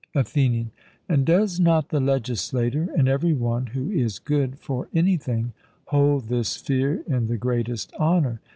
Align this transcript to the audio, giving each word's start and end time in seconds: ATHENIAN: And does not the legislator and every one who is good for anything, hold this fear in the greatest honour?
ATHENIAN: 0.15 0.71
And 1.07 1.25
does 1.27 1.59
not 1.59 1.89
the 1.89 1.99
legislator 1.99 2.89
and 2.97 3.07
every 3.07 3.35
one 3.35 3.67
who 3.67 3.91
is 3.91 4.17
good 4.17 4.57
for 4.57 4.87
anything, 4.95 5.53
hold 5.85 6.27
this 6.27 6.57
fear 6.57 7.03
in 7.05 7.27
the 7.27 7.37
greatest 7.37 7.93
honour? 7.99 8.41